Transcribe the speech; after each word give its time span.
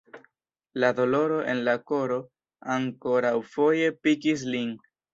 La 0.83 0.89
doloro 0.99 1.37
en 1.53 1.61
la 1.69 1.77
koro 1.93 2.19
ankoraŭfoje 2.79 3.97
pikis 4.05 4.51
lin. 4.53 4.79